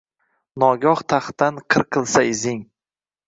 [0.61, 2.61] Nogoh taxtdan qirqilsa izing